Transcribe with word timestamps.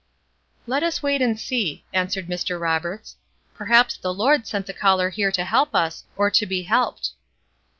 "Let 0.65 0.81
us 0.81 1.03
wait 1.03 1.21
and 1.21 1.39
see," 1.39 1.85
answered 1.93 2.25
Mr. 2.25 2.59
Roberts 2.59 3.17
"perhaps 3.53 3.97
the 3.97 4.11
Lord 4.11 4.47
sent 4.47 4.65
the 4.65 4.73
caller 4.73 5.11
here 5.11 5.31
to 5.33 5.45
help 5.45 5.75
us, 5.75 6.05
or 6.17 6.31
to 6.31 6.47
be 6.47 6.63
helped." 6.63 7.11